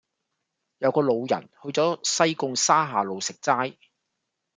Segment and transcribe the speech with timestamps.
[0.79, 3.77] 有個老人去左西貢沙下路食齋